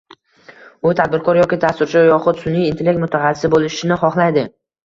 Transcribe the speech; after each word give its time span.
U 0.89 0.93
tadbirkor 0.99 1.39
yoki 1.41 1.59
dasturchi 1.65 2.03
yoxud 2.07 2.41
sunʼiy 2.47 2.67
intellekt 2.71 3.05
mutaxassisi 3.05 3.55
boʻlishni 3.57 4.03
xohlaydi. 4.07 4.49